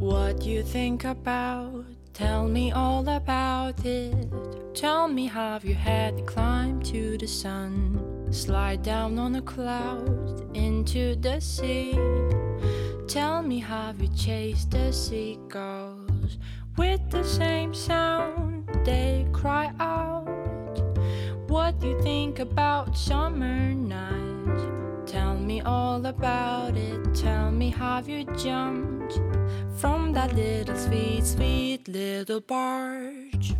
What 0.00 0.46
you 0.46 0.62
think 0.62 1.04
about? 1.04 1.84
Tell 2.14 2.48
me 2.48 2.72
all 2.72 3.06
about 3.06 3.84
it. 3.84 4.32
Tell 4.74 5.06
me 5.06 5.26
how 5.26 5.60
you 5.62 5.74
had 5.74 6.16
to 6.16 6.24
climb 6.24 6.80
to 6.84 7.18
the 7.18 7.26
sun, 7.26 8.26
slide 8.30 8.82
down 8.82 9.18
on 9.18 9.34
a 9.34 9.42
cloud 9.42 10.56
into 10.56 11.16
the 11.16 11.38
sea. 11.38 11.98
Tell 13.08 13.42
me 13.42 13.58
how 13.58 13.92
you 14.00 14.08
chased 14.16 14.70
the 14.70 14.90
seagulls 14.90 16.38
with 16.78 17.02
the 17.10 17.22
same 17.22 17.74
sound 17.74 18.70
they 18.86 19.26
cry 19.34 19.70
out. 19.80 20.24
What 21.46 21.82
you 21.82 22.00
think 22.00 22.38
about 22.38 22.96
summer 22.96 23.74
nights? 23.74 24.62
Tell 25.04 25.36
me 25.36 25.60
all 25.60 26.06
about 26.06 26.74
it. 26.74 27.14
Tell 27.14 27.50
me 27.50 27.68
how 27.68 28.00
you 28.00 28.24
jumped 28.38 29.20
that 30.12 30.32
little 30.34 30.76
sweet, 30.76 31.24
sweet 31.24 31.86
little 31.88 32.40
barge. 32.40 33.56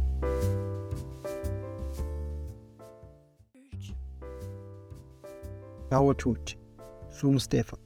Ciao 5.89 6.09
a 6.09 6.15
tutti, 6.15 6.57
sono 7.09 7.39
Stefano. 7.39 7.83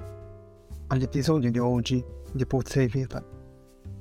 All'episodio 0.88 1.50
di 1.50 1.58
oggi 1.58 2.04
di 2.32 2.46
Pozze 2.46 2.86
Vita, 2.86 3.24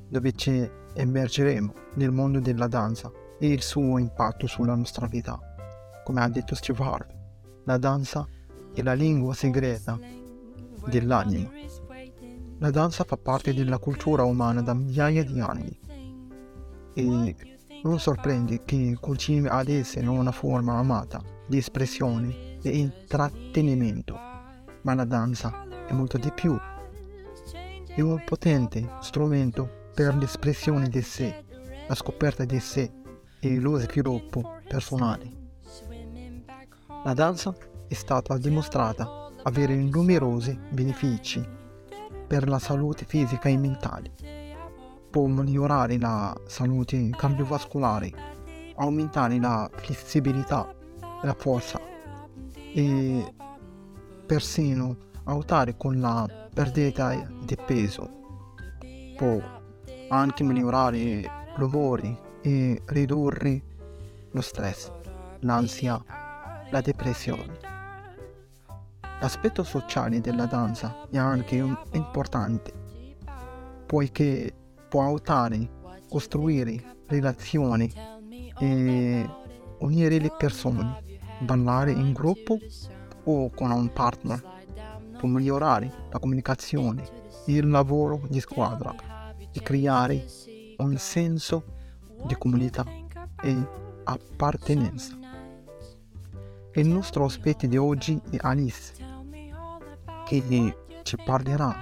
dove 0.08 0.32
ci 0.34 0.70
immergeremo 0.96 1.74
nel 1.96 2.12
mondo 2.12 2.40
della 2.40 2.68
danza 2.68 3.12
e 3.40 3.48
il 3.48 3.62
suo 3.62 3.98
impatto 3.98 4.48
sulla 4.48 4.76
nostra 4.76 5.08
vita. 5.08 5.40
Come 6.04 6.22
ha 6.22 6.30
detto 6.30 6.56
Steve 6.56 6.84
Harvey, 6.84 7.18
la 7.66 7.78
danza 7.78 8.28
è 8.74 8.82
la 8.82 8.94
lingua 8.94 9.34
segreta 9.34 9.98
dell'anima. 10.88 11.50
La 12.60 12.70
danza 12.70 13.04
fa 13.04 13.18
parte 13.18 13.54
della 13.54 13.78
cultura 13.78 14.24
umana 14.24 14.62
da 14.62 14.74
migliaia 14.74 15.24
di 15.24 15.40
anni 15.40 15.80
e 16.94 17.36
non 17.84 18.00
sorprende 18.00 18.64
che 18.64 18.98
continui 19.00 19.50
ad 19.50 19.68
essere 19.68 20.08
una 20.08 20.32
forma 20.32 20.78
amata 20.78 21.22
di 21.48 21.58
espressione 21.58 22.58
e 22.62 22.70
intrattenimento, 22.78 24.18
ma 24.84 24.94
la 24.94 25.04
danza 25.04 25.66
è 25.88 25.92
molto 25.92 26.18
di 26.18 26.32
più. 26.32 26.58
È 27.88 28.00
un 28.00 28.24
potente 28.26 28.90
strumento 29.02 29.70
per 29.94 30.16
l'espressione 30.16 30.88
di 30.88 31.02
sé, 31.02 31.44
la 31.88 31.96
scoperta 31.96 32.46
di 32.46 32.60
sé 32.60 32.90
e 33.40 33.60
lo 33.60 33.78
sviluppo 33.78 34.60
personale. 34.68 35.42
La 37.04 37.14
danza 37.14 37.54
è 37.88 37.94
stata 37.94 38.38
dimostrata 38.38 39.30
avere 39.44 39.76
numerosi 39.76 40.58
benefici 40.72 41.62
per 42.26 42.48
la 42.48 42.60
salute 42.60 43.06
fisica 43.06 43.50
e 43.50 43.58
mentale. 43.58 44.12
Può 45.10 45.26
migliorare 45.26 45.98
la 45.98 46.36
salute 46.48 47.10
cardiovascolare, 47.12 48.12
aumentare 48.76 49.40
la 49.40 49.70
flessibilità 49.74 50.82
la 51.24 51.34
forza 51.34 51.80
e 52.74 53.34
persino 54.26 54.96
aiutare 55.24 55.78
con 55.78 56.00
la 56.00 56.28
perdita 56.54 57.16
di 57.46 57.58
peso. 57.66 58.10
Può 59.16 59.40
anche 60.10 60.44
migliorare 60.44 61.30
l'umore 61.56 62.40
e 62.42 62.82
ridurre 62.86 63.62
lo 64.32 64.42
stress, 64.42 64.92
l'ansia, 65.40 66.04
la 66.70 66.82
depressione. 66.82 67.73
L'aspetto 69.24 69.64
sociale 69.64 70.20
della 70.20 70.48
danza 70.48 71.08
è 71.10 71.18
anche 71.18 71.56
importante, 71.94 72.74
poiché 73.86 74.54
può 74.90 75.06
aiutare 75.06 75.70
a 75.86 75.98
costruire 76.10 76.98
relazioni 77.08 77.90
e 78.60 79.30
unire 79.80 80.20
le 80.20 80.30
persone, 80.38 81.02
ballare 81.40 81.94
in 81.94 82.12
gruppo 82.12 82.58
o 83.24 83.50
con 83.52 83.72
un 83.72 83.94
partner, 83.94 84.44
può 85.18 85.30
migliorare 85.30 85.90
la 86.12 86.20
comunicazione 86.20 87.08
il 87.46 87.70
lavoro 87.70 88.24
di 88.28 88.42
squadra 88.42 88.94
e 89.54 89.62
creare 89.62 90.26
un 90.80 90.98
senso 90.98 91.64
di 92.26 92.36
comunità 92.36 92.84
e 93.42 93.68
appartenenza. 94.04 95.18
Il 96.74 96.90
nostro 96.90 97.24
ospite 97.24 97.70
di 97.70 97.78
oggi 97.78 98.20
è 98.30 98.38
Alice, 98.42 99.03
che 100.42 100.78
ci 101.04 101.18
parlerà 101.24 101.76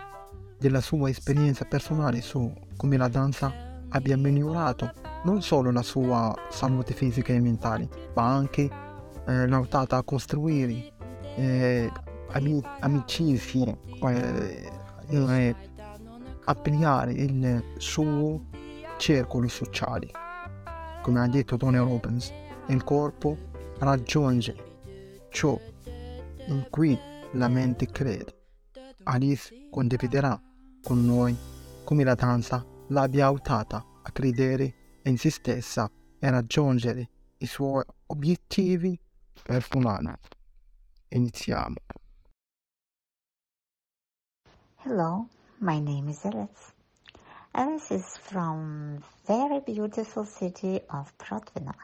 della 0.58 0.82
sua 0.82 1.10
esperienza 1.10 1.66
personale 1.66 2.22
su 2.22 2.52
come 2.76 2.98
la 2.98 3.08
danza 3.08 3.84
abbia 3.90 4.18
migliorato 4.18 4.92
non 5.24 5.42
solo 5.42 5.72
la 5.72 5.84
sua 5.84 6.34
salute 6.50 6.94
fisica 6.94 7.34
e 7.34 7.40
mentale, 7.40 7.88
ma 8.16 8.34
anche 8.34 8.64
eh, 8.64 9.48
l'ha 9.48 9.56
aiutata 9.56 9.98
a 9.98 10.04
costruire 10.04 10.94
eh, 11.36 11.92
ami- 12.32 12.64
amicizie, 12.80 13.78
eh, 14.02 14.72
eh, 15.10 15.56
ampliare 16.46 17.12
il 17.14 17.64
suo 17.78 18.46
circolo 18.98 19.48
sociale. 19.48 20.10
Come 21.02 21.20
ha 21.20 21.28
detto 21.28 21.58
Tony 21.58 21.78
Robbins, 21.78 22.32
il 22.68 22.84
corpo 22.84 23.38
raggiunge 23.80 24.56
ciò 25.30 25.60
in 26.48 26.66
cui 26.70 26.98
la 27.34 27.48
mente 27.48 27.86
crede. 27.88 28.41
Alice 29.04 29.68
condividerà 29.70 30.40
con 30.82 31.06
noi 31.06 31.36
come 31.84 32.04
la 32.04 32.16
danza 32.16 32.66
l'abbia 32.88 33.28
aiutata 33.28 33.86
a 34.04 34.12
credere 34.12 35.00
in 35.04 35.18
se 35.18 35.30
stessa 35.30 35.90
e 36.20 36.30
raggiungere 36.30 37.10
i 37.38 37.46
suoi 37.46 37.84
obiettivi 38.08 39.00
personali. 39.44 40.18
Iniziamo. 41.10 41.76
Hello, 44.84 45.28
my 45.60 45.80
name 45.80 46.10
is 46.10 46.24
Alice. 46.26 46.74
Alice 47.54 47.92
is 47.94 48.18
from 48.18 49.04
very 49.26 49.62
beautiful 49.62 50.26
city 50.26 50.82
of 50.90 51.12
Protvina. 51.18 51.76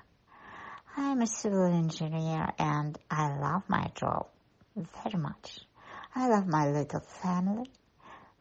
I 0.95 1.11
am 1.11 1.22
a 1.22 1.27
civil 1.27 1.66
engineer 1.66 2.53
and 2.57 2.97
I 3.09 3.38
love 3.38 3.63
my 3.67 3.91
job 3.94 4.27
very 4.75 5.17
much. 5.17 5.67
I 6.16 6.28
love 6.29 6.47
my 6.47 6.72
little 6.72 7.00
family, 7.00 7.69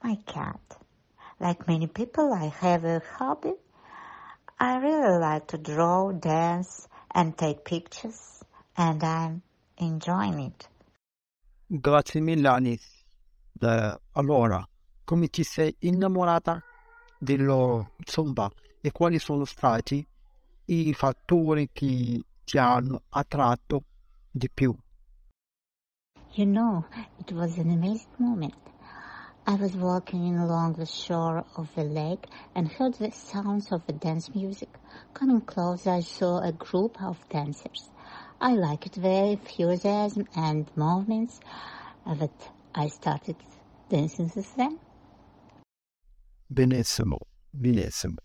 my 0.03 0.17
cat. 0.27 0.61
Like 1.39 1.67
many 1.67 1.87
people, 1.87 2.33
I 2.33 2.47
have 2.61 2.85
a 2.85 3.03
hobby. 3.19 3.55
I 4.59 4.79
really 4.79 5.19
like 5.19 5.47
to 5.49 5.59
draw, 5.59 6.13
dance, 6.13 6.89
and 7.15 7.37
take 7.37 7.65
pictures, 7.65 8.43
and 8.77 9.03
I'm 9.03 9.43
enjoying 9.77 10.41
it. 10.41 10.69
Grazie 11.69 12.21
mille 12.21 12.49
Alice. 12.49 13.05
Eh, 13.61 14.01
allora, 14.13 14.67
come 15.05 15.29
ti 15.29 15.43
sei 15.43 15.75
innamorata 15.81 16.63
dello 17.19 17.93
Zumba 18.05 18.51
e 18.81 18.93
quali 18.93 19.19
sono 19.19 19.45
stati 19.45 20.07
i 20.67 20.95
fattori 20.95 21.69
che 21.73 22.23
ti 22.45 22.59
hanno 22.59 23.03
attratto 23.11 23.85
di 24.31 24.49
più? 24.51 24.75
You 26.37 26.45
know, 26.45 26.85
it 27.19 27.33
was 27.33 27.57
an 27.57 27.71
amazing 27.71 28.13
moment. 28.19 28.53
I 29.47 29.55
was 29.55 29.75
walking 29.75 30.37
along 30.37 30.75
the 30.75 30.85
shore 30.85 31.47
of 31.57 31.75
the 31.75 31.85
lake 31.85 32.27
and 32.55 32.69
heard 32.69 32.93
the 32.99 33.11
sounds 33.11 33.73
of 33.73 33.87
the 33.87 33.95
dance 33.95 34.29
music. 34.35 34.69
Coming 35.15 35.41
close, 35.41 35.87
I 35.87 36.01
saw 36.01 36.41
a 36.41 36.53
group 36.53 37.01
of 37.01 37.17
dancers. 37.31 37.89
I 38.39 38.53
liked 38.53 39.01
their 39.01 39.33
enthusiasm 39.33 40.27
and 40.37 40.71
movements 40.77 41.41
that 42.05 42.51
I 42.75 42.89
started 42.89 43.37
dancing 43.89 44.31
with 44.37 44.55
them. 44.57 44.79
Benissimo, 46.51 47.17
benissimo. 47.51 48.21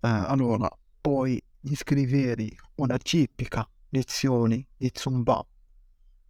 Eh, 0.00 0.08
allora, 0.08 0.70
puoi 1.02 1.38
descrivere 1.60 2.56
una 2.76 2.96
tipica 2.96 3.68
lezione 3.90 4.68
di 4.78 4.90
Zumba 4.94 5.44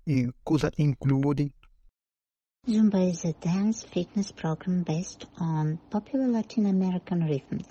e 0.06 0.32
cosa 0.42 0.70
includi? 0.78 1.52
Zumba 2.66 3.08
is 3.08 3.24
a 3.24 3.32
dance 3.32 3.84
fitness 3.84 4.32
program 4.32 4.82
based 4.82 5.26
on 5.38 5.78
popular 5.90 6.28
Latin 6.28 6.66
American 6.66 7.24
rhythms. 7.24 7.68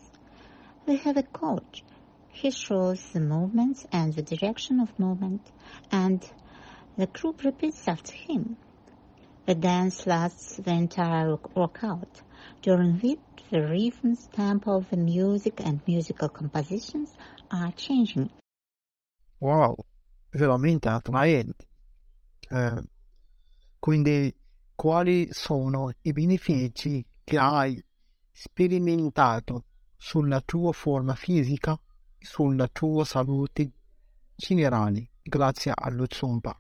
We 0.86 0.98
have 0.98 1.18
a 1.18 1.24
coach. 1.24 1.84
He 2.30 2.52
shows 2.52 3.02
the 3.14 3.20
movements 3.20 3.86
and 3.92 4.14
the 4.14 4.22
direction 4.22 4.80
of 4.80 4.98
movement, 4.98 5.42
and 5.92 6.22
the 6.98 7.08
group 7.08 7.44
repeats 7.44 7.88
after 7.88 8.14
him. 8.14 8.58
The 9.46 9.56
dance 9.56 10.06
lasts 10.08 10.58
the 10.58 10.72
entire 10.72 11.38
workout, 11.56 12.22
during 12.62 13.00
which 13.00 13.20
the 13.50 13.62
rhythms, 13.62 14.28
tempo 14.32 14.78
of 14.78 14.90
the 14.90 14.98
music, 14.98 15.60
and 15.60 15.82
musical 15.86 16.30
compositions 16.30 17.14
are 17.50 17.72
changing. 17.74 18.30
Wow, 19.40 19.76
veramente 20.34 20.88
attraente. 20.88 21.71
Eh, 22.52 22.84
quindi, 23.80 24.36
quali 24.76 25.30
sono 25.32 25.92
i 26.02 26.12
benefici 26.12 27.06
che 27.24 27.38
hai 27.38 27.82
sperimentato 28.32 29.64
sulla 29.96 30.42
tua 30.42 30.72
forma 30.74 31.16
fisica 31.16 31.80
sulla 32.18 32.68
tua 32.68 33.06
salute 33.06 33.72
generale 34.36 35.12
grazie 35.22 35.72
allo 35.74 36.06
Zumba. 36.10 36.60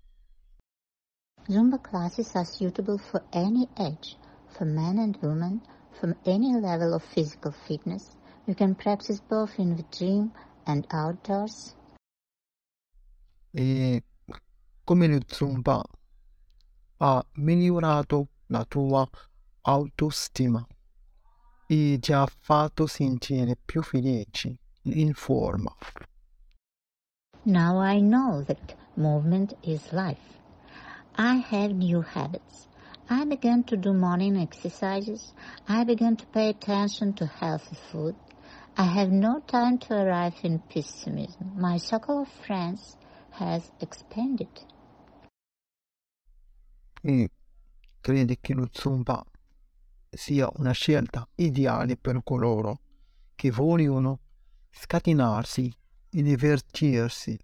Zumba 1.47 1.79
classes 1.79 2.35
are 2.35 2.45
suitable 2.45 2.97
for 2.97 3.23
any 3.31 3.67
age, 3.75 4.15
for 4.47 4.65
men 4.65 4.97
and 4.99 5.17
women, 5.21 5.61
from 5.99 6.15
any 6.25 6.53
level 6.59 6.93
of 6.93 7.03
physical 7.03 7.51
fitness. 7.51 8.15
You 8.45 8.55
can 8.55 8.75
practice 8.75 9.19
both 9.19 9.59
in 9.59 9.75
the 9.75 9.85
gym 9.89 10.31
and 10.65 10.85
outdoors. 10.91 11.75
E 13.51 14.01
come 14.83 15.07
lo 15.07 15.19
Zumba 15.27 15.83
ha 16.97 17.25
migliorato 17.33 18.27
la 18.47 18.63
tua 18.65 19.07
autostima 19.61 20.65
e 21.67 21.97
ti 21.99 22.11
ha 22.13 22.25
fatto 22.25 22.85
sentire 22.85 23.55
più 23.63 23.81
in 24.83 25.13
forma. 25.13 25.73
Now 27.43 27.79
I 27.79 27.99
know 27.99 28.43
that 28.43 28.75
movement 28.95 29.53
is 29.63 29.91
life. 29.91 30.39
I 31.15 31.37
have 31.37 31.73
new 31.73 32.01
habits. 32.01 32.67
I 33.09 33.25
began 33.25 33.63
to 33.65 33.77
do 33.77 33.93
morning 33.93 34.37
exercises. 34.37 35.33
I 35.67 35.83
began 35.83 36.15
to 36.17 36.25
pay 36.27 36.49
attention 36.49 37.13
to 37.13 37.25
healthy 37.25 37.75
food. 37.91 38.15
I 38.77 38.83
have 38.83 39.11
no 39.11 39.41
time 39.47 39.77
to 39.79 39.93
arrive 39.93 40.35
in 40.43 40.59
pessimism. 40.59 41.51
My 41.57 41.77
circle 41.77 42.21
of 42.21 42.29
friends 42.45 42.95
has 43.41 43.71
expanded. 43.79 44.49
E 47.01 47.29
credi 47.99 48.37
che 48.39 48.53
lo 48.53 48.67
Zumba 48.71 49.23
sia 50.09 50.49
una 50.57 50.71
scelta 50.71 51.27
ideale 51.35 51.97
per 51.97 52.21
coloro 52.23 52.79
che 53.35 53.49
vogliono 53.49 54.19
scatenarsi 54.69 55.73
e 56.11 56.21
divertirsi 56.21 57.37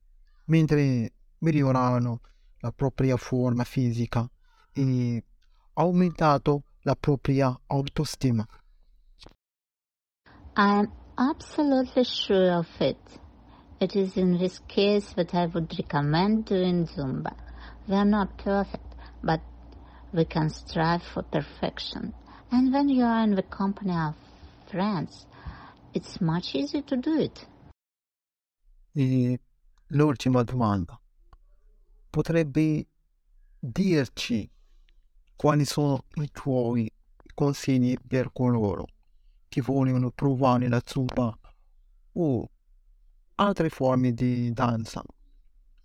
mentre 0.46 1.14
migliorano 1.40 2.22
la 2.60 2.72
propria 2.72 3.18
forma 3.18 3.64
fisica 3.64 4.30
e 4.74 5.24
aumentato 5.74 6.64
la 6.82 6.96
propria 6.96 7.58
autostima. 7.68 8.46
I 10.56 10.80
am 10.80 10.92
absolutely 11.16 12.04
sure 12.04 12.52
of 12.52 12.68
it. 12.80 13.20
It 13.80 13.96
is 13.96 14.18
in 14.18 14.40
this 14.40 14.60
case 14.68 15.14
that 15.14 15.36
I 15.36 15.46
would 15.46 15.72
recommend 15.78 16.46
doing 16.46 16.88
Zumba. 16.88 17.36
We 17.88 17.94
are 17.94 18.06
not 18.06 18.36
perfect, 18.40 18.96
but 19.24 19.40
we 20.12 20.26
can 20.26 20.50
strive 20.50 21.04
for 21.04 21.22
perfection. 21.22 22.14
And 22.52 22.74
when 22.74 22.90
you 22.90 23.04
are 23.04 23.24
in 23.24 23.36
the 23.36 23.44
company 23.44 23.94
of 23.94 24.16
friends, 24.72 25.28
it's 25.94 26.20
much 26.20 26.56
easier 26.56 26.82
to 26.82 26.98
do 26.98 27.20
it. 27.20 27.48
E 28.96 29.40
l'ultima 29.90 30.44
domanda. 30.44 31.00
Potrebbe 32.10 32.88
dirci 33.60 34.50
quali 35.36 35.66
sono 35.66 36.04
i 36.16 36.30
tuoi 36.32 36.92
consigli 37.36 37.96
per 38.08 38.32
coloro 38.34 38.88
che 39.48 39.62
vogliono 39.62 40.10
provare 40.10 40.68
la 40.68 40.82
zumba 40.84 41.38
o 42.14 42.50
altre 43.40 43.70
forme 43.70 44.14
di 44.14 44.52
danza 44.52 45.04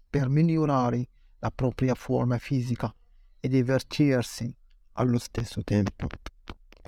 per 0.09 0.29
migliorare 0.29 1.09
la 1.39 1.51
propria 1.51 1.95
forma 1.95 2.39
fisica 2.39 2.95
e 3.41 3.49
divertirsi 3.49 4.55
allo 4.93 5.19
stesso 5.19 5.63
tempo. 5.63 6.07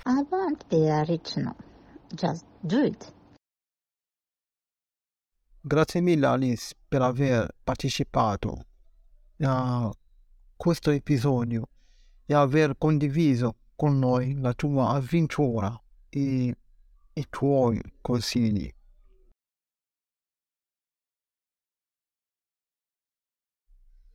I 0.05 0.25
won't 0.29 0.65
be 0.67 0.91
original. 0.91 1.55
Just 2.13 2.45
do 2.61 2.83
it. 2.83 3.13
Grazie 5.61 6.01
mille 6.01 6.25
Alice 6.25 6.75
per 6.87 7.01
aver 7.01 7.47
partecipato 7.63 8.65
a 9.39 9.91
questo 10.55 10.91
episodio 10.91 11.67
e 12.25 12.33
aver 12.33 12.77
condiviso 12.77 13.55
con 13.75 13.97
noi 13.99 14.35
la 14.39 14.53
tua 14.53 14.89
avventura 14.89 15.79
e 16.09 16.55
i 17.13 17.25
tuoi 17.29 17.81
consigli. 18.01 18.71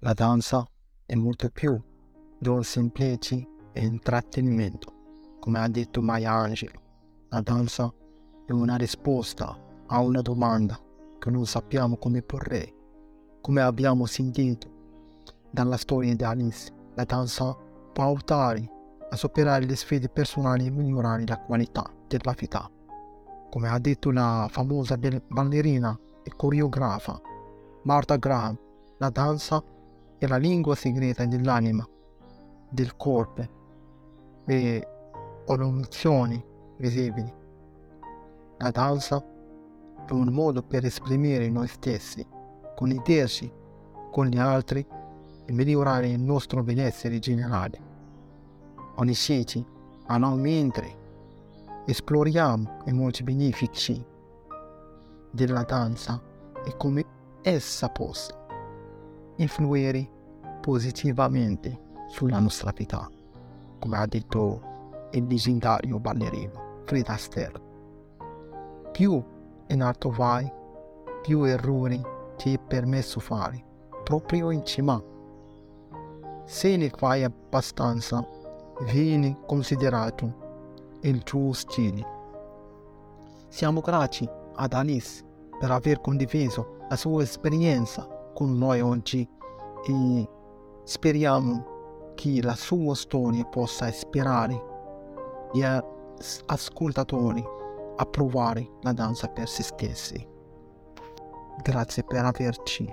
La 0.03 0.15
danza 0.15 0.67
è 1.05 1.15
molto 1.15 1.51
più 1.51 1.79
di 2.39 2.49
un 2.49 2.65
semplice 2.65 3.47
intrattenimento, 3.75 5.37
come 5.39 5.59
ha 5.59 5.69
detto 5.69 6.01
Maya 6.01 6.33
Angelou. 6.33 6.81
La 7.29 7.43
danza 7.43 7.93
è 8.47 8.51
una 8.51 8.77
risposta 8.77 9.55
a 9.89 10.01
una 10.01 10.23
domanda 10.23 10.81
che 11.19 11.29
non 11.29 11.45
sappiamo 11.45 11.99
come 11.99 12.23
porre. 12.23 12.73
Come 13.43 13.61
abbiamo 13.61 14.07
sentito 14.07 14.71
dalla 15.51 15.77
storia 15.77 16.17
di 16.17 16.25
Alice, 16.25 16.73
la 16.95 17.05
danza 17.05 17.55
può 17.93 18.05
aiutare 18.05 18.71
a 19.11 19.17
superare 19.17 19.67
le 19.67 19.77
sfide 19.77 20.09
personali 20.09 20.65
e 20.65 20.71
migliorare 20.71 21.27
la 21.27 21.39
qualità 21.41 21.85
della 22.09 22.35
vita. 22.35 22.71
Come 23.51 23.69
ha 23.69 23.79
detto 23.79 24.11
la 24.11 24.49
famosa 24.51 24.97
ballerina 24.97 25.95
e 26.23 26.33
coreografa 26.35 27.21
Martha 27.83 28.17
Graham, 28.17 28.59
la 28.97 29.11
danza 29.11 29.63
è 29.63 29.80
la 30.27 30.37
lingua 30.37 30.75
segreta 30.75 31.25
dell'anima, 31.25 31.87
del 32.69 32.97
corpo 32.97 33.49
e 34.47 34.89
emozioni 35.47 36.45
visibili. 36.77 37.33
La 38.59 38.71
danza 38.71 39.25
è 40.07 40.13
un 40.13 40.29
modo 40.29 40.63
per 40.63 40.85
esprimere 40.85 41.49
noi 41.49 41.69
stessi, 41.69 42.27
connetterci 42.75 43.51
con 44.11 44.27
gli 44.27 44.39
altri 44.39 44.87
e 45.47 45.53
migliorare 45.53 46.09
il 46.09 46.21
nostro 46.21 46.63
benessere 46.63 47.19
generale. 47.19 47.89
Conoscete 48.95 49.65
a 50.07 50.19
noi 50.19 50.39
mentre 50.39 50.99
esploriamo 51.87 52.83
i 52.87 52.93
molti 52.93 53.23
benefici 53.23 54.05
della 55.31 55.63
danza 55.63 56.21
e 56.65 56.77
come 56.77 57.05
essa 57.43 57.89
possa 57.89 58.40
influire 59.43 60.09
positivamente 60.61 61.89
sulla 62.09 62.39
nostra 62.39 62.73
vita, 62.75 63.09
come 63.79 63.97
ha 63.97 64.07
detto 64.07 65.09
il 65.13 65.27
leggendario 65.27 65.99
ballerino 65.99 66.83
Fred 66.85 67.09
Astaire. 67.09 67.69
Più 68.93 69.23
in 69.69 69.83
alto 69.83 70.11
vai, 70.11 70.51
più 71.23 71.45
errori 71.45 72.01
ti 72.37 72.55
è 72.55 72.59
permesso 72.59 73.21
fare, 73.21 73.65
proprio 74.05 74.51
in 74.51 74.65
cima. 74.65 75.03
Se 76.45 76.77
ne 76.77 76.91
fai 76.91 77.25
abbastanza, 77.25 78.27
vieni 78.83 79.37
considerato 79.47 80.99
il 81.03 81.23
tuo 81.23 81.53
stile. 81.53 82.19
Siamo 83.49 83.81
grati 83.81 84.29
ad 84.57 84.73
Alice 84.75 85.25
per 85.59 85.71
aver 85.71 86.01
condiviso 86.01 86.79
la 86.89 86.97
sua 86.97 87.23
esperienza 87.23 88.19
con 88.35 88.57
noi 88.57 88.81
oggi 88.81 89.29
e 89.87 90.29
speriamo 90.85 92.13
che 92.15 92.43
la 92.43 92.55
sua 92.55 92.95
storia 92.95 93.45
possa 93.45 93.89
ispirare 93.89 94.69
gli 95.53 95.63
ascoltatori 96.47 97.43
a 97.97 98.07
provare 98.07 98.71
la 98.83 98.93
danza 98.93 99.29
per 99.29 99.49
se 99.49 99.63
stessi. 99.63 100.29
Grazie 101.63 102.05
per 102.05 102.25
averci 102.25 102.93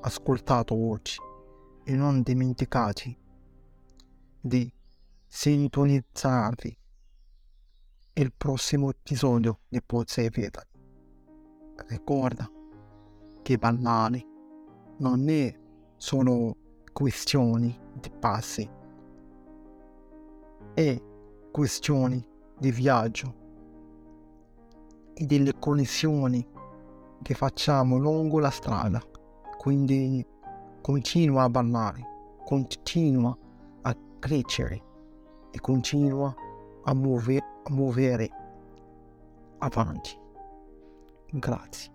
ascoltato 0.00 0.74
oggi 0.74 1.18
e 1.84 1.94
non 1.94 2.22
dimenticate 2.22 3.16
di 4.40 4.70
sintonizzarvi 5.26 6.78
il 8.14 8.32
prossimo 8.36 8.90
episodio 8.90 9.60
di 9.68 9.82
Pozze 9.82 10.24
e 10.24 10.30
Vetali. 10.30 10.68
Ricorda 11.88 12.48
che 13.42 13.58
ballare 13.58 14.24
non 14.98 15.28
è 15.28 15.54
solo 15.96 16.56
questioni 16.92 17.76
di 18.00 18.10
passi, 18.10 18.68
è 20.74 21.02
questioni 21.50 22.24
di 22.58 22.70
viaggio 22.70 23.34
e 25.14 25.24
delle 25.26 25.58
connessioni 25.58 26.46
che 27.22 27.34
facciamo 27.34 27.96
lungo 27.96 28.38
la 28.38 28.50
strada. 28.50 29.02
Quindi 29.58 30.24
continua 30.80 31.44
a 31.44 31.48
ballare, 31.48 32.02
continua 32.44 33.36
a 33.82 33.96
crescere 34.18 34.82
e 35.50 35.60
continua 35.60 36.34
a, 36.84 36.94
muove, 36.94 37.38
a 37.38 37.70
muovere 37.72 38.30
avanti. 39.58 40.18
Grazie. 41.30 41.93